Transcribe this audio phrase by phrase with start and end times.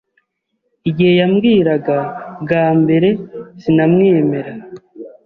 [0.89, 1.97] Igihe yambwiraga
[2.41, 3.09] bwa mbere,
[3.61, 4.51] sinamwemera.